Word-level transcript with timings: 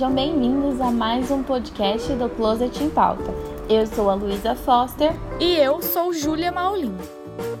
sejam 0.00 0.14
bem-vindos 0.14 0.80
a 0.80 0.90
mais 0.90 1.30
um 1.30 1.42
podcast 1.42 2.10
do 2.14 2.26
Closet 2.30 2.82
em 2.82 2.88
Pauta. 2.88 3.34
Eu 3.68 3.86
sou 3.86 4.08
a 4.08 4.14
Luísa 4.14 4.54
Foster 4.54 5.12
e 5.38 5.56
eu 5.56 5.82
sou 5.82 6.10
Júlia 6.10 6.50
Maulin. 6.50 6.96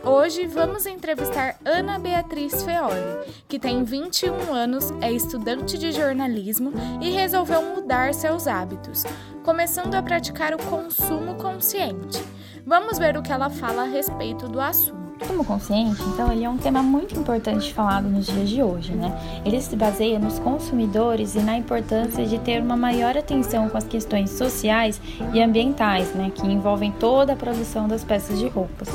Hoje 0.02 0.46
vamos 0.46 0.86
entrevistar 0.86 1.58
Ana 1.66 1.98
Beatriz 1.98 2.62
Feoli, 2.62 3.28
que 3.46 3.58
tem 3.58 3.84
21 3.84 4.54
anos, 4.54 4.90
é 5.02 5.12
estudante 5.12 5.76
de 5.76 5.92
jornalismo 5.92 6.72
e 7.02 7.10
resolveu 7.10 7.60
mudar 7.60 8.14
seus 8.14 8.46
hábitos, 8.46 9.04
começando 9.44 9.94
a 9.94 10.02
praticar 10.02 10.54
o 10.54 10.62
consumo 10.64 11.34
consciente. 11.34 12.24
Vamos 12.64 12.98
ver 12.98 13.18
o 13.18 13.22
que 13.22 13.32
ela 13.32 13.50
fala 13.50 13.82
a 13.82 13.86
respeito 13.86 14.48
do 14.48 14.58
assunto. 14.62 14.99
Consumo 15.20 15.44
consciente, 15.44 16.02
então, 16.02 16.32
ele 16.32 16.44
é 16.44 16.48
um 16.48 16.56
tema 16.56 16.82
muito 16.82 17.18
importante 17.18 17.74
falado 17.74 18.08
nos 18.08 18.26
dias 18.26 18.48
de 18.48 18.62
hoje, 18.62 18.94
né? 18.94 19.12
Ele 19.44 19.60
se 19.60 19.76
baseia 19.76 20.18
nos 20.18 20.38
consumidores 20.38 21.34
e 21.34 21.40
na 21.40 21.58
importância 21.58 22.24
de 22.24 22.38
ter 22.38 22.62
uma 22.62 22.76
maior 22.76 23.16
atenção 23.16 23.68
com 23.68 23.76
as 23.76 23.84
questões 23.84 24.30
sociais 24.30 25.00
e 25.34 25.42
ambientais, 25.42 26.14
né, 26.14 26.32
que 26.34 26.46
envolvem 26.46 26.90
toda 26.92 27.34
a 27.34 27.36
produção 27.36 27.86
das 27.86 28.02
peças 28.02 28.38
de 28.38 28.48
roupas. 28.48 28.88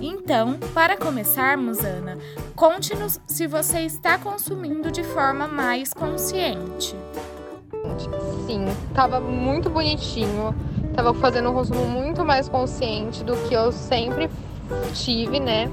Então, 0.00 0.58
para 0.74 0.96
começarmos, 0.96 1.78
Ana, 1.84 2.18
conte-nos 2.56 3.20
se 3.24 3.46
você 3.46 3.82
está 3.82 4.18
consumindo 4.18 4.90
de 4.90 5.04
forma 5.04 5.46
mais 5.46 5.94
consciente. 5.94 6.96
Sim, 8.46 8.64
estava 8.88 9.20
muito 9.20 9.70
bonitinho, 9.70 10.52
estava 10.90 11.14
fazendo 11.14 11.50
um 11.50 11.54
consumo 11.54 11.86
muito 11.86 12.24
mais 12.24 12.48
consciente 12.48 13.22
do 13.22 13.36
que 13.48 13.54
eu 13.54 13.70
sempre 13.70 14.28
tive, 14.94 15.40
né? 15.40 15.70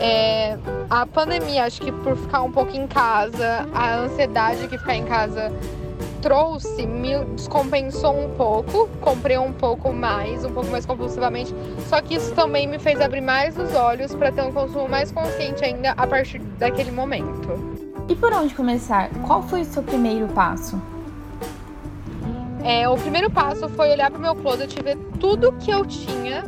É, 0.00 0.58
a 0.88 1.06
pandemia, 1.06 1.64
acho 1.64 1.80
que 1.80 1.92
por 1.92 2.16
ficar 2.16 2.42
um 2.42 2.50
pouco 2.50 2.74
em 2.76 2.86
casa, 2.86 3.68
a 3.74 3.96
ansiedade 3.96 4.68
que 4.68 4.78
ficar 4.78 4.94
em 4.94 5.04
casa 5.04 5.52
trouxe, 6.20 6.86
me 6.86 7.18
descompensou 7.34 8.16
um 8.16 8.30
pouco, 8.30 8.88
comprei 9.00 9.36
um 9.36 9.52
pouco 9.52 9.92
mais, 9.92 10.44
um 10.44 10.52
pouco 10.52 10.70
mais 10.70 10.86
compulsivamente. 10.86 11.52
Só 11.88 12.00
que 12.00 12.14
isso 12.14 12.32
também 12.34 12.66
me 12.66 12.78
fez 12.78 13.00
abrir 13.00 13.20
mais 13.20 13.58
os 13.58 13.74
olhos 13.74 14.14
para 14.14 14.30
ter 14.30 14.42
um 14.42 14.52
consumo 14.52 14.88
mais 14.88 15.10
consciente 15.10 15.64
ainda 15.64 15.90
a 15.92 16.06
partir 16.06 16.38
daquele 16.58 16.92
momento. 16.92 17.82
E 18.08 18.14
por 18.14 18.32
onde 18.32 18.54
começar? 18.54 19.10
Qual 19.26 19.42
foi 19.42 19.62
o 19.62 19.64
seu 19.64 19.82
primeiro 19.82 20.28
passo? 20.28 20.80
É, 22.64 22.88
o 22.88 22.96
primeiro 22.96 23.28
passo 23.28 23.68
foi 23.70 23.90
olhar 23.90 24.08
para 24.10 24.18
o 24.18 24.22
meu 24.22 24.36
closet 24.36 24.78
e 24.78 24.82
ver 24.82 24.96
tudo 25.18 25.52
que 25.52 25.70
eu 25.70 25.84
tinha 25.84 26.44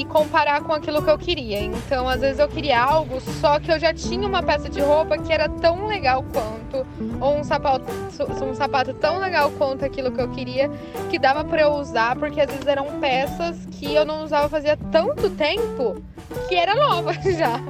e 0.00 0.04
comparar 0.06 0.62
com 0.62 0.72
aquilo 0.72 1.02
que 1.02 1.10
eu 1.10 1.18
queria. 1.18 1.60
Então, 1.60 2.08
às 2.08 2.20
vezes 2.20 2.38
eu 2.38 2.48
queria 2.48 2.80
algo, 2.80 3.20
só 3.20 3.60
que 3.60 3.70
eu 3.70 3.78
já 3.78 3.92
tinha 3.92 4.26
uma 4.26 4.42
peça 4.42 4.68
de 4.70 4.80
roupa 4.80 5.18
que 5.18 5.30
era 5.30 5.46
tão 5.46 5.86
legal 5.86 6.24
quanto, 6.32 6.86
ou 7.20 7.36
um 7.36 7.44
sapato, 7.44 7.84
um 8.42 8.54
sapato 8.54 8.94
tão 8.94 9.18
legal 9.18 9.50
quanto 9.58 9.84
aquilo 9.84 10.10
que 10.10 10.20
eu 10.20 10.28
queria, 10.30 10.70
que 11.10 11.18
dava 11.18 11.44
para 11.44 11.62
eu 11.62 11.72
usar, 11.72 12.16
porque 12.16 12.40
às 12.40 12.50
vezes 12.50 12.66
eram 12.66 12.98
peças 12.98 13.66
que 13.72 13.94
eu 13.94 14.06
não 14.06 14.24
usava 14.24 14.48
fazia 14.48 14.76
tanto 14.90 15.28
tempo 15.30 16.02
que 16.48 16.54
era 16.54 16.74
nova 16.74 17.12
já. 17.36 17.60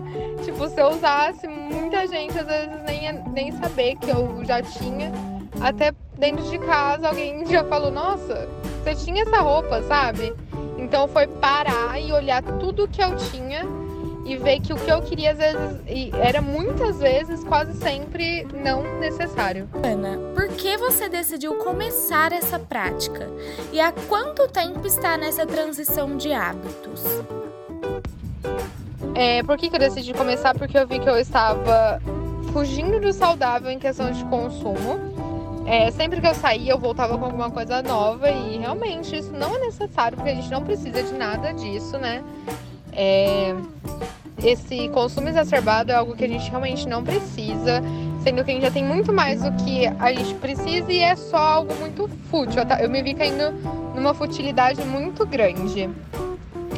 Tipo, 0.45 0.69
se 0.69 0.81
eu 0.81 0.91
usasse, 0.91 1.49
muita 1.49 2.07
gente 2.07 2.39
às 2.39 2.47
vezes 2.47 2.83
nem, 2.85 3.13
nem 3.33 3.53
saber 3.53 3.97
que 3.97 4.09
eu 4.09 4.45
já 4.45 4.63
tinha. 4.63 5.11
Até 5.61 5.93
dentro 6.17 6.49
de 6.49 6.59
casa 6.61 7.09
alguém 7.09 7.45
já 7.51 7.65
falou, 7.65 7.91
nossa, 7.91 8.49
você 8.85 8.95
tinha 8.95 9.23
essa 9.23 9.41
roupa, 9.41 9.83
sabe? 9.83 10.33
Então 10.91 11.07
foi 11.07 11.29
parar 11.29 12.01
e 12.01 12.13
olhar 12.13 12.43
tudo 12.43 12.89
que 12.89 13.01
eu 13.01 13.17
tinha 13.17 13.65
e 14.27 14.37
ver 14.37 14.59
que 14.59 14.73
o 14.73 14.77
que 14.77 14.91
eu 14.91 15.01
queria 15.01 15.31
às 15.31 15.39
vezes 15.39 16.13
era 16.21 16.43
muitas 16.43 16.99
vezes, 16.99 17.45
quase 17.45 17.79
sempre 17.79 18.45
não 18.53 18.99
necessário. 18.99 19.69
Ana, 19.85 20.19
por 20.35 20.49
que 20.49 20.77
você 20.79 21.09
decidiu 21.09 21.55
começar 21.55 22.33
essa 22.33 22.59
prática? 22.59 23.31
E 23.73 23.81
há 23.81 23.93
quanto 24.09 24.49
tempo 24.49 24.85
está 24.85 25.17
nessa 25.17 25.47
transição 25.47 26.17
de 26.17 26.33
hábitos? 26.33 27.05
É, 29.15 29.45
por 29.45 29.57
que, 29.57 29.71
que 29.71 29.77
eu 29.77 29.81
decidi 29.81 30.13
começar? 30.13 30.59
Porque 30.59 30.77
eu 30.77 30.89
vi 30.89 30.99
que 30.99 31.09
eu 31.09 31.19
estava 31.19 32.03
fugindo 32.53 32.99
do 32.99 33.13
saudável 33.13 33.71
em 33.71 33.79
questão 33.79 34.11
de 34.11 34.25
consumo 34.25 35.10
é, 35.67 35.91
sempre 35.91 36.21
que 36.21 36.27
eu 36.27 36.35
saía, 36.35 36.73
eu 36.73 36.79
voltava 36.79 37.17
com 37.17 37.25
alguma 37.25 37.51
coisa 37.51 37.83
nova 37.83 38.31
e 38.31 38.59
realmente 38.59 39.17
isso 39.17 39.33
não 39.33 39.55
é 39.57 39.59
necessário, 39.61 40.17
porque 40.17 40.31
a 40.31 40.35
gente 40.35 40.51
não 40.51 40.63
precisa 40.63 41.03
de 41.03 41.13
nada 41.13 41.53
disso, 41.53 41.99
né? 41.99 42.23
É, 42.93 43.55
esse 44.43 44.89
consumo 44.89 45.29
exacerbado 45.29 45.93
é 45.93 45.95
algo 45.95 46.17
que 46.17 46.25
a 46.25 46.29
gente 46.29 46.49
realmente 46.49 46.89
não 46.89 47.05
precisa, 47.05 47.83
sendo 48.23 48.43
que 48.43 48.51
a 48.51 48.55
gente 48.55 48.63
já 48.63 48.71
tem 48.71 48.85
muito 48.85 49.13
mais 49.13 49.43
do 49.43 49.53
que 49.65 49.87
a 49.87 50.13
gente 50.13 50.35
precisa 50.35 50.91
e 50.91 50.99
é 50.99 51.15
só 51.15 51.37
algo 51.37 51.75
muito 51.77 52.09
fútil. 52.31 52.63
Eu 52.81 52.89
me 52.89 53.03
vi 53.03 53.15
caindo 53.15 53.53
numa 53.95 54.15
futilidade 54.15 54.83
muito 54.85 55.27
grande. 55.27 55.91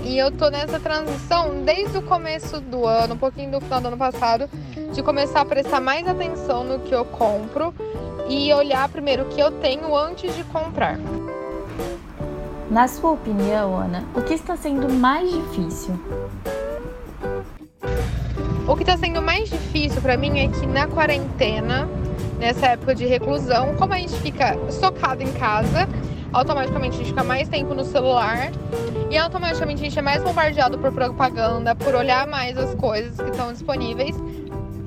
E 0.04 0.18
eu 0.18 0.32
tô 0.32 0.50
nessa 0.50 0.80
transição 0.80 1.62
desde 1.64 1.96
o 1.98 2.02
começo 2.02 2.60
do 2.60 2.84
ano, 2.86 3.14
um 3.14 3.18
pouquinho 3.18 3.52
do 3.52 3.60
final 3.60 3.80
do 3.80 3.88
ano 3.88 3.96
passado, 3.96 4.50
de 4.92 5.00
começar 5.00 5.42
a 5.42 5.44
prestar 5.44 5.80
mais 5.80 6.06
atenção 6.06 6.64
no 6.64 6.80
que 6.80 6.92
eu 6.92 7.04
compro 7.04 7.72
e 8.28 8.52
olhar 8.52 8.88
primeiro 8.88 9.24
o 9.24 9.28
que 9.28 9.40
eu 9.40 9.50
tenho 9.50 9.96
antes 9.96 10.34
de 10.36 10.44
comprar. 10.44 10.98
Na 12.70 12.88
sua 12.88 13.10
opinião, 13.10 13.76
Ana, 13.76 14.04
o 14.14 14.22
que 14.22 14.34
está 14.34 14.56
sendo 14.56 14.90
mais 14.90 15.30
difícil? 15.30 15.94
O 18.66 18.76
que 18.76 18.82
está 18.82 18.96
sendo 18.96 19.20
mais 19.20 19.50
difícil 19.50 20.00
para 20.00 20.16
mim 20.16 20.38
é 20.38 20.48
que 20.48 20.66
na 20.66 20.86
quarentena, 20.86 21.88
nessa 22.38 22.68
época 22.68 22.94
de 22.94 23.04
reclusão, 23.04 23.74
como 23.76 23.92
a 23.92 23.98
gente 23.98 24.14
fica 24.14 24.56
socado 24.70 25.22
em 25.22 25.32
casa, 25.32 25.88
automaticamente 26.32 26.94
a 26.94 26.98
gente 26.98 27.08
fica 27.08 27.22
mais 27.22 27.48
tempo 27.48 27.74
no 27.74 27.84
celular 27.84 28.50
e 29.10 29.18
automaticamente 29.18 29.82
a 29.82 29.84
gente 29.84 29.98
é 29.98 30.02
mais 30.02 30.22
bombardeado 30.22 30.78
por 30.78 30.92
propaganda, 30.92 31.74
por 31.74 31.94
olhar 31.94 32.26
mais 32.26 32.56
as 32.56 32.74
coisas 32.74 33.20
que 33.20 33.30
estão 33.30 33.52
disponíveis 33.52 34.16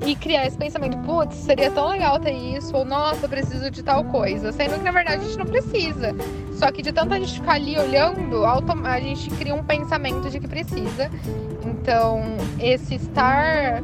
e 0.06 0.14
criar 0.14 0.46
esse 0.46 0.56
pensamento, 0.56 0.96
putz, 0.98 1.34
seria 1.34 1.68
tão 1.68 1.88
legal 1.88 2.20
ter 2.20 2.32
isso, 2.32 2.76
ou 2.76 2.84
nossa, 2.84 3.28
preciso 3.28 3.68
de 3.70 3.82
tal 3.82 4.04
coisa, 4.04 4.52
sendo 4.52 4.74
que 4.78 4.84
na 4.84 4.92
verdade 4.92 5.22
a 5.22 5.24
gente 5.24 5.36
não 5.36 5.46
precisa. 5.46 6.14
Só 6.52 6.70
que 6.70 6.80
de 6.80 6.92
tanto 6.92 7.12
a 7.12 7.18
gente 7.18 7.34
ficar 7.34 7.54
ali 7.54 7.76
olhando, 7.76 8.44
a 8.46 9.00
gente 9.00 9.28
cria 9.30 9.54
um 9.54 9.64
pensamento 9.64 10.30
de 10.30 10.38
que 10.38 10.46
precisa. 10.46 11.10
Então, 11.64 12.22
esse 12.60 12.94
estar 12.94 13.82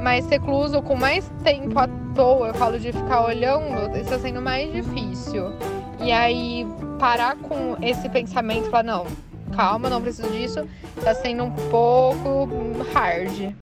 mais 0.00 0.26
recluso, 0.28 0.80
com 0.80 0.96
mais 0.96 1.30
tempo 1.44 1.78
à 1.78 1.86
toa, 2.14 2.48
eu 2.48 2.54
falo 2.54 2.78
de 2.78 2.90
ficar 2.90 3.26
olhando, 3.26 3.94
está 3.96 4.18
sendo 4.18 4.40
mais 4.40 4.72
difícil. 4.72 5.52
E 6.00 6.10
aí, 6.10 6.66
parar 6.98 7.36
com 7.36 7.76
esse 7.82 8.08
pensamento 8.08 8.66
e 8.66 8.70
falar, 8.70 8.84
não, 8.84 9.06
calma, 9.54 9.90
não 9.90 10.00
preciso 10.00 10.30
disso, 10.30 10.66
está 10.96 11.14
sendo 11.14 11.44
um 11.44 11.50
pouco 11.50 12.48
hard. 12.94 13.54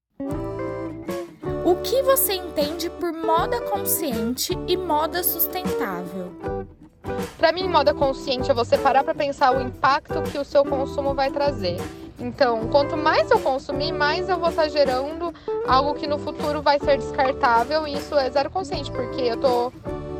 O 1.69 1.77
que 1.83 2.03
você 2.03 2.33
entende 2.33 2.89
por 2.89 3.13
moda 3.13 3.61
consciente 3.61 4.59
e 4.67 4.75
moda 4.75 5.23
sustentável? 5.23 6.33
Para 7.37 7.53
mim, 7.53 7.69
moda 7.69 7.93
consciente 7.93 8.51
é 8.51 8.55
você 8.55 8.79
parar 8.79 9.05
para 9.05 9.15
pensar 9.15 9.55
o 9.55 9.61
impacto 9.61 10.23
que 10.23 10.39
o 10.39 10.47
seu 10.47 10.65
consumo 10.65 11.13
vai 11.13 11.31
trazer. 11.31 11.77
Então, 12.19 12.69
quanto 12.69 12.97
mais 12.97 13.31
eu 13.31 13.39
consumir, 13.39 13.93
mais 13.93 14.31
eu 14.31 14.39
vou 14.39 14.49
estar 14.49 14.63
tá 14.63 14.69
gerando 14.71 15.31
algo 15.67 15.93
que 15.93 16.07
no 16.07 16.19
futuro 16.19 16.63
vai 16.63 16.79
ser 16.79 16.97
descartável. 16.97 17.87
E 17.87 17.99
isso 17.99 18.17
é 18.17 18.31
zero 18.31 18.49
consciente, 18.49 18.91
porque 18.91 19.21
eu 19.21 19.37
tô 19.37 19.71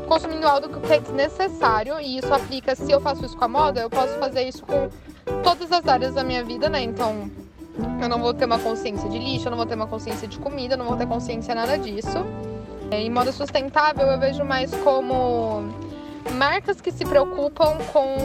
consumindo 0.07 0.47
algo 0.47 0.69
que 0.81 0.93
é 0.93 0.99
desnecessário. 0.99 1.99
E 1.99 2.19
isso 2.19 2.31
aplica, 2.31 2.75
se 2.75 2.91
eu 2.91 3.01
faço 3.01 3.25
isso 3.25 3.35
com 3.35 3.45
a 3.45 3.47
moda, 3.47 3.81
eu 3.81 3.89
posso 3.89 4.13
fazer 4.19 4.43
isso 4.43 4.63
com 4.63 4.87
todas 5.41 5.71
as 5.71 5.87
áreas 5.87 6.13
da 6.13 6.23
minha 6.23 6.43
vida, 6.43 6.69
né? 6.69 6.83
Então, 6.83 7.27
eu 8.01 8.09
não 8.09 8.19
vou 8.19 8.33
ter 8.33 8.45
uma 8.45 8.59
consciência 8.59 9.09
de 9.09 9.17
lixo, 9.17 9.47
eu 9.47 9.51
não 9.51 9.57
vou 9.57 9.65
ter 9.65 9.75
uma 9.75 9.87
consciência 9.87 10.27
de 10.27 10.37
comida, 10.39 10.73
eu 10.73 10.77
não 10.77 10.85
vou 10.85 10.97
ter 10.97 11.07
consciência 11.07 11.53
nada 11.53 11.77
disso. 11.77 12.25
É, 12.91 13.01
em 13.01 13.09
modo 13.09 13.31
sustentável, 13.31 14.07
eu 14.07 14.19
vejo 14.19 14.43
mais 14.43 14.73
como 14.83 15.63
marcas 16.35 16.81
que 16.81 16.91
se 16.91 17.05
preocupam 17.05 17.77
com, 17.91 18.17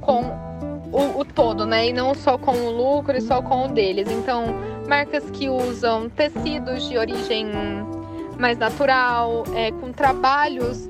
com 0.00 0.50
o, 0.92 1.20
o, 1.20 1.24
todo, 1.24 1.64
né? 1.64 1.88
E 1.88 1.92
não 1.92 2.14
só 2.14 2.36
com 2.36 2.52
o 2.52 2.70
lucro 2.70 3.16
e 3.16 3.20
só 3.20 3.40
com 3.40 3.66
o 3.66 3.68
deles. 3.68 4.08
Então, 4.10 4.46
marcas 4.86 5.30
que 5.30 5.48
usam 5.48 6.08
tecidos 6.10 6.88
de 6.88 6.98
origem 6.98 7.46
mais 8.38 8.58
natural, 8.58 9.44
é, 9.54 9.70
com 9.70 9.92
trabalhos 9.92 10.88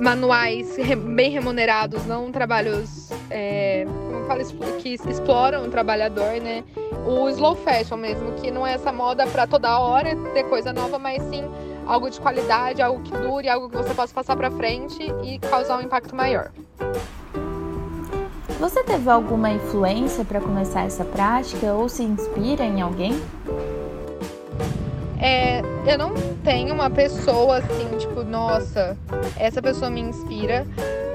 manuais 0.00 0.76
bem 1.14 1.30
remunerados, 1.30 2.06
não 2.06 2.32
trabalhos 2.32 3.10
é, 3.28 3.86
fala 4.30 4.44
que 4.80 4.90
exploram 4.90 5.64
o 5.64 5.68
trabalhador, 5.68 6.40
né? 6.40 6.62
O 7.04 7.28
slow 7.30 7.56
fashion 7.56 7.96
mesmo, 7.96 8.32
que 8.34 8.48
não 8.48 8.64
é 8.64 8.74
essa 8.74 8.92
moda 8.92 9.26
para 9.26 9.44
toda 9.44 9.76
hora 9.80 10.14
ter 10.32 10.44
coisa 10.44 10.72
nova, 10.72 11.00
mas 11.00 11.20
sim 11.24 11.42
algo 11.84 12.08
de 12.08 12.20
qualidade, 12.20 12.80
algo 12.80 13.02
que 13.02 13.10
dure, 13.10 13.48
algo 13.48 13.68
que 13.68 13.76
você 13.76 13.92
possa 13.92 14.14
passar 14.14 14.36
para 14.36 14.48
frente 14.52 15.02
e 15.24 15.40
causar 15.40 15.78
um 15.78 15.80
impacto 15.80 16.14
maior. 16.14 16.52
Você 18.60 18.84
teve 18.84 19.10
alguma 19.10 19.50
influência 19.50 20.24
para 20.24 20.40
começar 20.40 20.84
essa 20.84 21.04
prática 21.04 21.72
ou 21.72 21.88
se 21.88 22.04
inspira 22.04 22.64
em 22.64 22.80
alguém? 22.80 23.20
É, 25.20 25.60
eu 25.86 25.98
não 25.98 26.14
tenho 26.44 26.72
uma 26.72 26.88
pessoa 26.88 27.58
assim, 27.58 27.98
tipo, 27.98 28.22
nossa, 28.22 28.96
essa 29.36 29.60
pessoa 29.60 29.90
me 29.90 30.00
inspira. 30.00 30.64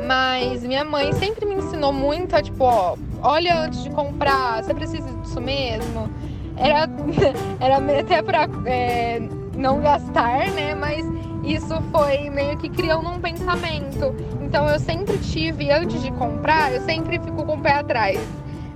Mas 0.06 0.64
minha 0.64 0.84
mãe 0.84 1.12
sempre 1.14 1.46
me 1.46 1.56
ensinou 1.56 1.92
muito 1.92 2.36
a, 2.36 2.42
tipo, 2.42 2.64
ó, 2.64 2.96
olha 3.22 3.60
antes 3.60 3.84
de 3.84 3.90
comprar, 3.90 4.64
você 4.64 4.74
precisa 4.74 5.10
disso 5.20 5.42
mesmo. 5.42 6.10
Era, 6.56 6.88
era 7.60 8.00
até 8.00 8.22
pra 8.22 8.48
é, 8.66 9.20
não 9.56 9.82
gastar, 9.82 10.52
né? 10.52 10.76
Mas 10.76 11.06
isso 11.44 11.82
foi 11.92 12.30
meio 12.30 12.58
que 12.58 12.70
criando 12.70 13.10
um 13.10 13.20
pensamento. 13.20 14.16
Então 14.42 14.68
eu 14.70 14.80
sempre 14.80 15.18
tive, 15.18 15.72
antes 15.72 16.02
de 16.02 16.12
comprar, 16.12 16.72
eu 16.72 16.82
sempre 16.82 17.20
fico 17.20 17.44
com 17.44 17.56
o 17.56 17.62
pé 17.62 17.74
atrás. 17.74 18.20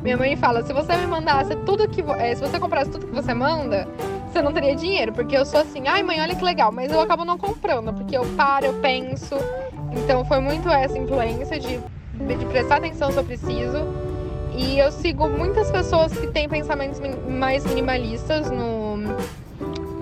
Minha 0.02 0.18
mãe 0.18 0.36
fala: 0.36 0.64
se 0.64 0.74
você 0.74 0.96
me 0.98 1.08
mandasse 1.08 1.56
tudo 1.58 1.88
que. 1.88 2.02
É, 2.02 2.36
se 2.36 2.42
você 2.42 2.60
comprasse 2.60 2.90
tudo 2.90 3.06
que 3.06 3.14
você 3.14 3.34
manda, 3.34 3.88
você 4.32 4.42
não 4.42 4.54
teria 4.54 4.76
dinheiro. 4.76 5.12
Porque 5.14 5.36
eu 5.36 5.46
sou 5.46 5.60
assim, 5.60 5.88
ai 5.88 6.04
mãe, 6.04 6.22
olha 6.22 6.36
que 6.36 6.44
legal, 6.44 6.72
mas 6.72 6.92
eu 6.92 7.00
acabo 7.00 7.26
não 7.26 7.38
comprando, 7.38 7.94
porque 7.94 8.18
eu 8.18 8.26
paro, 8.36 8.66
eu 8.66 8.74
penso. 8.76 9.36
Então 9.92 10.24
foi 10.26 10.40
muito 10.40 10.70
essa 10.70 10.98
influência 10.98 11.60
de, 11.60 11.78
de 11.78 12.46
prestar 12.46 12.78
atenção 12.78 13.12
se 13.12 13.18
eu 13.18 13.24
preciso. 13.24 13.86
E 14.56 14.78
eu 14.78 14.92
sigo 14.92 15.30
muitas 15.30 15.72
pessoas 15.72 16.12
que 16.12 16.28
têm 16.28 16.50
pensamentos 16.50 17.00
mais 17.30 17.66
minimalistas 17.66 18.52
no, 18.52 18.98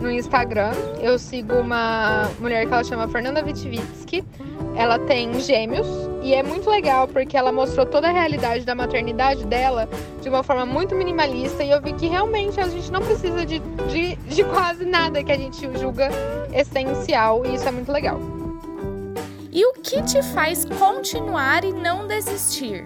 no 0.02 0.12
Instagram. 0.12 0.72
Eu 1.00 1.20
sigo 1.20 1.56
uma 1.56 2.30
mulher 2.40 2.66
que 2.66 2.74
ela 2.74 2.84
chama 2.84 3.08
Fernanda 3.08 3.44
Vitvitsky. 3.44 4.24
Ela 4.76 4.98
tem 5.00 5.40
gêmeos 5.40 5.88
e 6.22 6.34
é 6.34 6.44
muito 6.44 6.70
legal 6.70 7.08
porque 7.08 7.38
ela 7.38 7.52
mostrou 7.52 7.86
toda 7.86 8.08
a 8.08 8.12
realidade 8.12 8.66
da 8.66 8.76
maternidade 8.76 9.46
dela 9.46 9.88
de 10.22 10.30
uma 10.30 10.44
forma 10.44 10.66
muito 10.66 10.96
minimalista 10.96 11.64
e 11.64 11.72
eu 11.72 11.82
vi 11.82 11.94
que 11.94 12.08
realmente 12.08 12.60
a 12.60 12.68
gente 12.68 12.92
não 12.92 13.02
precisa 13.02 13.46
de, 13.46 13.60
de, 13.90 14.16
de 14.16 14.44
quase 14.44 14.86
nada 14.86 15.24
que 15.24 15.32
a 15.32 15.38
gente 15.38 15.62
julga 15.78 16.10
essencial 16.54 17.46
e 17.46 17.56
isso 17.56 17.68
é 17.68 17.72
muito 17.72 17.92
legal. 17.92 18.20
E 19.52 19.66
o 19.66 19.74
que 19.74 20.04
te 20.04 20.22
faz 20.22 20.66
continuar 20.66 21.64
e 21.64 21.72
não 21.72 22.06
desistir? 22.06 22.86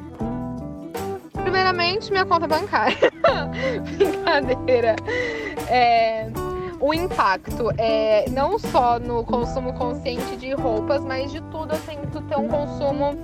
Primeiramente, 1.34 2.12
minha 2.12 2.26
conta 2.26 2.48
bancária. 2.48 3.12
Brincadeira. 3.98 4.96
É, 5.68 6.30
o 6.82 6.94
impacto 6.94 7.72
é 7.78 8.26
não 8.32 8.58
só 8.58 9.00
no 9.00 9.24
consumo 9.24 9.74
consciente 9.74 10.36
de 10.36 10.52
roupas, 10.54 11.04
mas 11.04 11.32
de 11.32 11.40
tudo 11.44 11.74
eu 11.74 11.80
tento 11.82 12.22
ter 12.22 12.38
um 12.38 12.48
consumo 12.48 13.16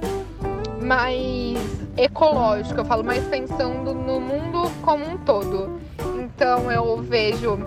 mais 0.81 1.57
ecológico, 1.97 2.79
eu 2.79 2.85
falo 2.85 3.03
mais 3.03 3.25
pensando 3.25 3.93
no 3.95 4.21
mundo 4.21 4.71
como 4.83 5.03
um 5.03 5.17
todo. 5.17 5.79
Então 6.19 6.71
eu 6.71 6.97
vejo 6.97 7.57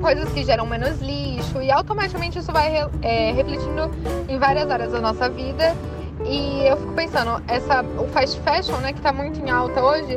coisas 0.00 0.32
que 0.32 0.44
geram 0.44 0.66
menos 0.66 1.00
lixo 1.00 1.60
e 1.60 1.70
automaticamente 1.70 2.38
isso 2.38 2.52
vai 2.52 2.88
é, 3.02 3.32
refletindo 3.32 3.90
em 4.28 4.38
várias 4.38 4.70
áreas 4.70 4.92
da 4.92 5.00
nossa 5.00 5.28
vida. 5.28 5.74
E 6.24 6.64
eu 6.64 6.76
fico 6.76 6.92
pensando, 6.92 7.42
essa, 7.48 7.82
o 7.82 8.06
fast 8.08 8.40
fashion, 8.40 8.76
né, 8.78 8.92
que 8.92 9.00
tá 9.00 9.12
muito 9.12 9.40
em 9.40 9.50
alta 9.50 9.82
hoje, 9.82 10.16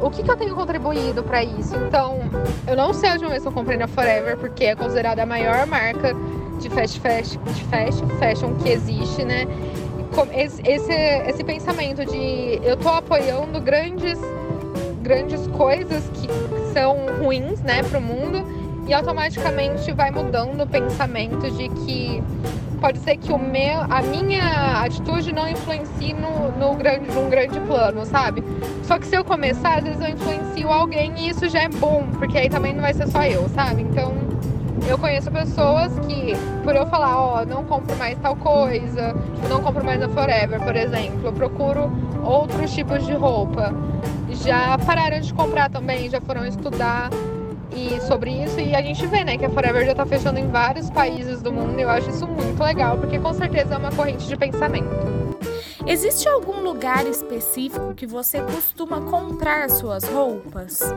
o 0.00 0.10
que, 0.10 0.22
que 0.22 0.30
eu 0.30 0.36
tenho 0.36 0.54
contribuído 0.54 1.22
para 1.22 1.42
isso? 1.42 1.76
Então, 1.76 2.18
eu 2.66 2.76
não 2.76 2.92
sei 2.92 3.10
a 3.10 3.12
última 3.12 3.30
vez 3.30 3.42
que 3.42 3.48
eu 3.48 3.52
comprei 3.52 3.76
na 3.76 3.86
Forever, 3.86 4.36
porque 4.36 4.64
é 4.64 4.74
considerada 4.74 5.22
a 5.22 5.26
maior 5.26 5.66
marca 5.66 6.14
de 6.58 6.68
fast 6.70 7.00
fashion, 7.00 7.42
de 7.44 7.64
fast 7.64 8.04
fashion 8.18 8.54
que 8.56 8.70
existe, 8.70 9.24
né? 9.24 9.46
Esse, 10.34 10.60
esse, 10.68 10.92
esse 10.92 11.44
pensamento 11.44 12.04
de 12.04 12.60
eu 12.62 12.76
tô 12.76 12.88
apoiando 12.88 13.60
grandes, 13.60 14.18
grandes 15.02 15.46
coisas 15.48 16.02
que 16.14 16.28
são 16.72 16.96
ruins, 17.22 17.60
né, 17.60 17.82
pro 17.84 18.00
mundo, 18.00 18.44
e 18.86 18.94
automaticamente 18.94 19.92
vai 19.92 20.10
mudando 20.10 20.62
o 20.62 20.66
pensamento 20.66 21.50
de 21.50 21.68
que 21.68 22.22
pode 22.80 22.98
ser 22.98 23.16
que 23.18 23.30
o 23.32 23.38
meu, 23.38 23.80
a 23.90 24.00
minha 24.02 24.82
atitude 24.82 25.32
não 25.32 25.46
influencie 25.46 26.14
no, 26.14 26.50
no 26.58 26.74
grande, 26.74 27.12
num 27.12 27.28
grande 27.28 27.60
plano, 27.60 28.04
sabe? 28.06 28.42
Só 28.84 28.98
que 28.98 29.06
se 29.06 29.14
eu 29.14 29.24
começar, 29.24 29.78
às 29.78 29.84
vezes 29.84 30.00
eu 30.00 30.08
influencio 30.08 30.68
alguém 30.68 31.12
e 31.18 31.28
isso 31.28 31.48
já 31.48 31.62
é 31.62 31.68
bom, 31.68 32.06
porque 32.18 32.38
aí 32.38 32.48
também 32.48 32.72
não 32.72 32.80
vai 32.80 32.94
ser 32.94 33.06
só 33.08 33.22
eu, 33.24 33.48
sabe? 33.50 33.82
Então 33.82 34.14
eu 34.88 34.96
conheço 34.96 35.30
pessoas 35.30 35.92
que, 36.00 36.32
por 36.64 36.74
eu 36.74 36.86
falar, 36.86 37.20
ó, 37.20 37.42
oh, 37.42 37.46
não 37.46 37.64
compro 37.64 37.94
mais 37.96 38.18
tal 38.18 38.34
coisa, 38.34 39.14
não 39.48 39.62
compro 39.62 39.84
mais 39.84 40.00
na 40.00 40.08
Forever, 40.08 40.60
por 40.60 40.74
exemplo, 40.74 41.20
eu 41.26 41.32
procuro 41.32 41.92
outros 42.24 42.72
tipos 42.72 43.04
de 43.06 43.12
roupa, 43.12 43.74
já 44.30 44.76
pararam 44.78 45.20
de 45.20 45.32
comprar 45.34 45.68
também, 45.68 46.08
já 46.08 46.20
foram 46.20 46.46
estudar 46.46 47.10
e 47.74 48.00
sobre 48.02 48.30
isso 48.30 48.58
e 48.60 48.74
a 48.74 48.82
gente 48.82 49.06
vê, 49.06 49.24
né, 49.24 49.36
que 49.36 49.44
a 49.44 49.50
Forever 49.50 49.84
já 49.84 49.94
tá 49.94 50.04
fechando 50.04 50.38
em 50.38 50.48
vários 50.48 50.90
países 50.90 51.40
do 51.40 51.52
mundo 51.52 51.78
e 51.78 51.82
eu 51.82 51.90
acho 51.90 52.10
isso 52.10 52.26
muito 52.26 52.62
legal, 52.62 52.98
porque 52.98 53.18
com 53.18 53.32
certeza 53.32 53.74
é 53.74 53.78
uma 53.78 53.92
corrente 53.92 54.26
de 54.26 54.36
pensamento. 54.36 55.20
Existe 55.86 56.28
algum 56.28 56.60
lugar 56.60 57.06
específico 57.06 57.94
que 57.94 58.06
você 58.06 58.40
costuma 58.42 59.00
comprar 59.00 59.70
suas 59.70 60.04
roupas? 60.04 60.94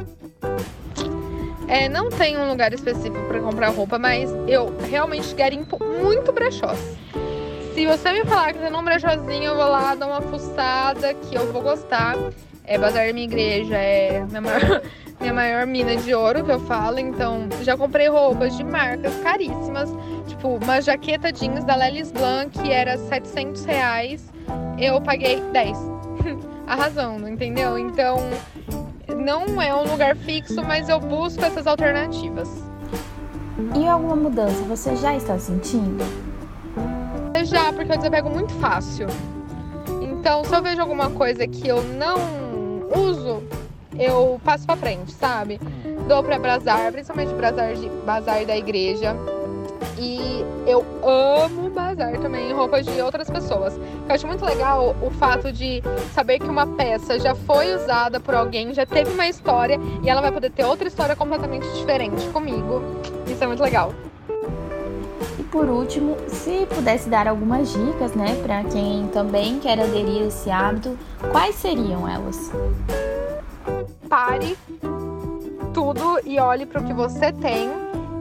É, 1.67 1.87
não 1.87 2.09
tem 2.09 2.37
um 2.37 2.47
lugar 2.47 2.73
específico 2.73 3.25
para 3.27 3.39
comprar 3.39 3.69
roupa, 3.69 3.97
mas 3.97 4.29
eu 4.47 4.75
realmente 4.89 5.33
garimpo 5.33 5.83
muito 5.83 6.31
brechós. 6.31 6.77
Se 7.73 7.87
você 7.87 8.11
me 8.11 8.23
falar 8.25 8.53
que 8.53 8.59
você 8.59 8.69
não 8.69 8.83
brechózinho, 8.83 9.45
eu 9.45 9.55
vou 9.55 9.67
lá 9.67 9.95
dar 9.95 10.05
uma 10.05 10.21
fuçada 10.21 11.13
que 11.15 11.33
eu 11.33 11.51
vou 11.51 11.61
gostar. 11.61 12.15
É 12.65 12.77
Bazar 12.77 13.07
da 13.07 13.13
minha 13.13 13.25
igreja, 13.25 13.75
é 13.75 14.23
minha 14.25 14.41
maior, 14.41 14.81
minha 15.23 15.33
maior 15.33 15.65
mina 15.65 15.95
de 15.95 16.13
ouro 16.13 16.43
que 16.43 16.51
eu 16.51 16.59
falo. 16.59 16.99
Então, 16.99 17.47
já 17.61 17.77
comprei 17.77 18.09
roupas 18.09 18.57
de 18.57 18.63
marcas 18.63 19.15
caríssimas. 19.23 19.89
Tipo, 20.27 20.59
uma 20.61 20.81
jaqueta 20.81 21.31
jeans 21.31 21.63
da 21.63 21.75
Lelis 21.77 22.11
Blanc 22.11 22.59
que 22.59 22.69
era 22.69 22.97
700 22.97 23.63
reais. 23.63 24.29
Eu 24.77 24.99
paguei 24.99 25.39
10. 25.53 25.77
Arrasando, 26.67 27.29
entendeu? 27.29 27.79
Então, 27.79 28.17
não 29.15 29.61
é 29.61 29.73
um 29.73 29.89
lugar 29.89 30.13
fixo, 30.17 30.61
mas 30.61 30.89
eu 30.89 30.99
busco 30.99 31.43
essas 31.43 31.67
alternativas. 31.67 32.49
E 33.79 33.87
alguma 33.87 34.17
mudança 34.17 34.61
você 34.63 34.93
já 34.97 35.15
está 35.15 35.39
sentindo? 35.39 36.03
Já, 37.45 37.71
porque 37.71 37.93
eu 37.93 37.97
desapego 37.97 38.29
muito 38.29 38.53
fácil. 38.55 39.07
Então, 40.01 40.43
se 40.43 40.53
eu 40.53 40.61
vejo 40.61 40.81
alguma 40.81 41.09
coisa 41.09 41.47
que 41.47 41.67
eu 41.67 41.81
não 41.81 42.17
uso, 42.93 43.43
eu 43.99 44.39
passo 44.43 44.65
pra 44.65 44.75
frente, 44.75 45.11
sabe? 45.11 45.59
Dou 46.07 46.23
pra 46.23 46.39
bazar, 46.39 46.91
principalmente 46.91 47.33
bazar, 47.33 47.73
de, 47.73 47.89
bazar 48.05 48.45
da 48.45 48.57
igreja. 48.57 49.15
E 49.97 50.43
eu 50.65 50.83
amo 51.03 51.69
bazar 51.69 52.17
também 52.19 52.51
roupas 52.51 52.85
de 52.85 53.01
outras 53.01 53.29
pessoas. 53.29 53.73
Eu 53.75 54.15
acho 54.15 54.27
muito 54.27 54.43
legal 54.43 54.95
o 55.01 55.09
fato 55.11 55.51
de 55.51 55.81
saber 56.13 56.39
que 56.39 56.47
uma 56.47 56.65
peça 56.65 57.19
já 57.19 57.35
foi 57.35 57.75
usada 57.75 58.19
por 58.19 58.33
alguém, 58.33 58.73
já 58.73 58.85
teve 58.85 59.11
uma 59.11 59.27
história 59.27 59.79
e 60.03 60.09
ela 60.09 60.21
vai 60.21 60.31
poder 60.31 60.49
ter 60.49 60.65
outra 60.65 60.87
história 60.87 61.15
completamente 61.15 61.67
diferente 61.73 62.25
comigo. 62.29 62.81
Isso 63.27 63.43
é 63.43 63.47
muito 63.47 63.61
legal. 63.61 63.93
E 65.39 65.43
por 65.43 65.65
último, 65.65 66.17
se 66.27 66.65
pudesse 66.73 67.09
dar 67.09 67.27
algumas 67.27 67.71
dicas, 67.71 68.13
né, 68.13 68.35
para 68.43 68.63
quem 68.63 69.07
também 69.07 69.59
quer 69.59 69.79
aderir 69.79 70.23
a 70.23 70.27
esse 70.27 70.49
hábito, 70.49 70.97
quais 71.31 71.55
seriam 71.55 72.07
elas? 72.07 72.51
Pare 74.13 74.55
tudo 75.73 76.19
e 76.23 76.39
olhe 76.39 76.67
para 76.67 76.79
o 76.79 76.85
que 76.85 76.93
você 76.93 77.31
tem 77.31 77.67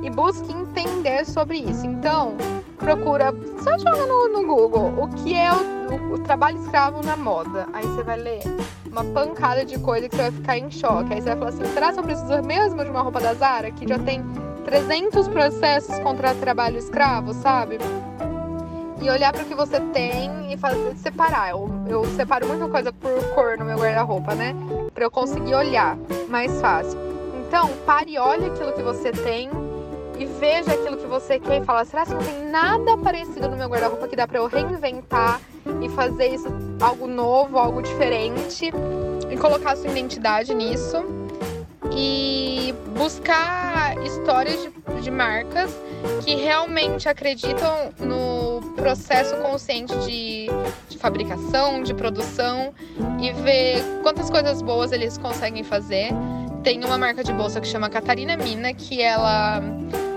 e 0.03 0.09
busque 0.09 0.51
entender 0.51 1.27
sobre 1.27 1.59
isso. 1.59 1.85
Então, 1.85 2.35
procura, 2.79 3.27
só 3.63 3.77
joga 3.77 4.07
no, 4.07 4.29
no 4.29 4.47
Google 4.47 4.95
o 4.97 5.09
que 5.09 5.35
é 5.35 5.53
o, 5.53 5.57
o, 5.93 6.15
o, 6.15 6.19
trabalho 6.21 6.59
escravo 6.63 7.05
na 7.05 7.15
moda. 7.15 7.69
Aí 7.75 7.85
você 7.85 8.03
vai 8.03 8.17
ler 8.17 8.41
uma 8.91 9.05
pancada 9.05 9.67
de 9.67 9.79
coisa 9.81 10.09
que 10.09 10.17
você 10.17 10.23
vai 10.23 10.33
ficar 10.33 10.57
em 10.57 10.71
choque. 10.71 11.13
Aí 11.13 11.21
você 11.21 11.29
vai 11.35 11.37
falar 11.37 11.51
assim: 11.51 11.75
será 11.75 11.93
que 11.93 11.99
eu 11.99 12.05
preciso 12.05 12.43
mesmo 12.43 12.83
de 12.83 12.89
uma 12.89 13.03
roupa 13.03 13.21
da 13.21 13.35
Zara 13.35 13.71
que 13.71 13.87
já 13.87 13.99
tem 13.99 14.25
300 14.65 15.29
processos 15.29 15.99
contra 15.99 16.35
trabalho 16.37 16.79
escravo, 16.79 17.35
sabe? 17.35 17.77
E 19.03 19.11
olhar 19.11 19.33
para 19.33 19.43
o 19.43 19.47
que 19.47 19.55
você 19.55 19.81
tem 19.93 20.53
e 20.53 20.57
fazer 20.57 20.95
separar. 20.97 21.51
Eu, 21.51 21.69
eu 21.89 22.05
separo 22.17 22.47
muita 22.47 22.69
coisa 22.69 22.93
por 22.93 23.23
cor 23.35 23.59
no 23.59 23.65
meu 23.65 23.77
guarda-roupa, 23.77 24.35
né? 24.35 24.55
Para 24.95 25.05
eu 25.05 25.11
conseguir 25.11 25.55
olhar 25.55 25.97
mais 26.29 26.61
fácil. 26.61 26.99
Então, 27.47 27.69
pare 27.85 28.13
e 28.13 28.19
olhe 28.19 28.47
aquilo 28.47 28.73
que 28.73 28.83
você 28.83 29.11
tem 29.11 29.51
e 30.19 30.25
veja 30.25 30.73
aquilo 30.73 30.97
que 30.97 31.07
você 31.07 31.41
quer 31.41 31.61
e 31.61 31.65
fala: 31.65 31.85
será 31.85 32.07
que 32.07 32.15
não 32.15 32.23
tem 32.23 32.45
nada 32.49 32.97
parecido 32.97 33.49
no 33.49 33.57
meu 33.57 33.69
guarda-roupa 33.69 34.07
que 34.07 34.15
dá 34.15 34.27
para 34.27 34.39
eu 34.39 34.47
reinventar 34.47 35.41
e 35.81 35.89
fazer 35.89 36.29
isso 36.29 36.49
algo 36.81 37.09
novo, 37.09 37.59
algo 37.59 37.83
diferente 37.83 38.73
e 39.29 39.37
colocar 39.37 39.77
sua 39.77 39.91
identidade 39.91 40.55
nisso? 40.55 41.05
E 41.95 42.73
buscar 42.97 44.01
histórias 44.03 44.63
de, 44.63 45.01
de 45.03 45.11
marcas 45.11 45.77
que 46.25 46.35
realmente 46.35 47.09
acreditam 47.09 47.93
no 47.99 48.61
processo 48.77 49.37
consciente 49.37 49.95
de, 49.99 50.47
de, 50.89 50.99
fabricação, 50.99 51.83
de 51.83 51.95
produção 51.95 52.73
e 53.21 53.33
ver 53.33 53.83
quantas 54.03 54.31
coisas 54.31 54.63
boas 54.63 54.93
eles 54.93 55.19
conseguem 55.19 55.63
fazer. 55.63 56.11
Tem 56.63 56.85
uma 56.85 56.97
marca 56.97 57.25
de 57.25 57.33
bolsa 57.33 57.61
que 57.61 57.67
chama 57.67 57.89
Catarina 57.89 58.37
Mina, 58.37 58.73
que 58.73 59.03
ela 59.03 59.61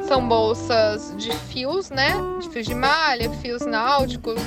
são 0.07 0.27
bolsas 0.27 1.13
de 1.17 1.31
fios, 1.33 1.89
né? 1.89 2.13
De 2.39 2.49
fios 2.49 2.65
de 2.65 2.75
malha, 2.75 3.29
fios 3.41 3.65
náuticos. 3.65 4.41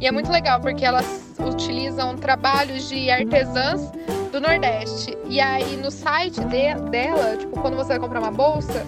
E 0.00 0.06
é 0.06 0.12
muito 0.12 0.30
legal 0.30 0.60
porque 0.60 0.84
elas 0.84 1.34
utilizam 1.38 2.16
trabalhos 2.16 2.88
de 2.88 3.10
artesãs 3.10 3.90
do 4.32 4.40
Nordeste. 4.40 5.16
E 5.28 5.40
aí 5.40 5.76
no 5.76 5.90
site 5.90 6.40
de, 6.40 6.74
dela, 6.90 7.36
tipo, 7.36 7.60
quando 7.60 7.76
você 7.76 7.90
vai 7.90 8.00
comprar 8.00 8.20
uma 8.20 8.32
bolsa, 8.32 8.84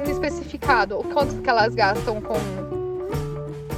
tem 0.00 0.10
especificado 0.10 0.98
o 0.98 1.04
quanto 1.04 1.36
que 1.42 1.50
elas 1.50 1.74
gastam 1.74 2.18
com 2.18 2.34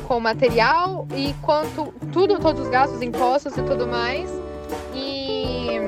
com 0.07 0.21
material 0.21 1.09
e 1.17 1.35
quanto 1.43 1.93
tudo, 2.13 2.39
todos 2.39 2.61
os 2.61 2.69
gastos, 2.69 3.01
impostos 3.03 3.57
e 3.57 3.63
tudo 3.63 3.87
mais. 3.87 4.31
E 4.95 5.81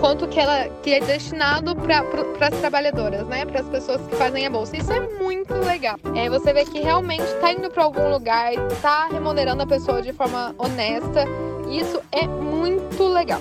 quanto 0.00 0.26
que 0.26 0.40
ela 0.40 0.68
que 0.82 0.94
é 0.94 1.00
destinado 1.00 1.76
para 1.76 2.00
as 2.48 2.54
trabalhadoras, 2.58 3.26
né? 3.28 3.44
Para 3.44 3.60
as 3.60 3.68
pessoas 3.68 4.00
que 4.08 4.16
fazem 4.16 4.46
a 4.46 4.50
bolsa. 4.50 4.76
Isso 4.76 4.90
é 4.92 5.00
muito 5.22 5.54
legal. 5.54 5.96
É, 6.16 6.28
você 6.28 6.52
vê 6.52 6.64
que 6.64 6.80
realmente 6.80 7.22
está 7.22 7.52
indo 7.52 7.70
para 7.70 7.84
algum 7.84 8.10
lugar, 8.10 8.52
está 8.72 9.06
remunerando 9.06 9.62
a 9.62 9.66
pessoa 9.66 10.02
de 10.02 10.12
forma 10.12 10.54
honesta. 10.58 11.24
Isso 11.70 12.00
é 12.10 12.26
muito 12.26 13.04
legal. 13.04 13.40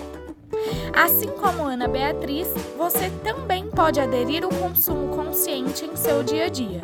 Assim 0.94 1.28
como 1.28 1.64
Ana 1.64 1.88
Beatriz, 1.88 2.48
você 2.78 3.10
também 3.24 3.70
pode 3.70 4.00
aderir 4.00 4.44
ao 4.44 4.50
consumo 4.50 5.16
consciente 5.16 5.86
em 5.86 5.96
seu 5.96 6.24
dia 6.24 6.46
a 6.46 6.50
dia. 6.50 6.82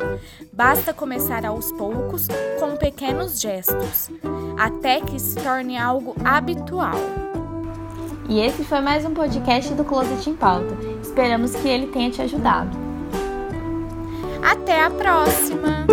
Basta 0.52 0.92
começar 0.92 1.44
aos 1.44 1.72
poucos, 1.72 2.28
com 2.58 2.76
pequenos 2.76 3.40
gestos, 3.40 4.10
até 4.56 5.00
que 5.00 5.18
se 5.18 5.36
torne 5.36 5.76
algo 5.76 6.14
habitual. 6.24 6.98
E 8.28 8.40
esse 8.40 8.64
foi 8.64 8.80
mais 8.80 9.04
um 9.04 9.12
podcast 9.12 9.74
do 9.74 9.84
Closet 9.84 10.30
em 10.30 10.34
Pauta. 10.34 10.74
Esperamos 11.02 11.54
que 11.54 11.68
ele 11.68 11.88
tenha 11.88 12.10
te 12.10 12.22
ajudado. 12.22 12.70
Até 14.42 14.82
a 14.82 14.90
próxima! 14.90 15.86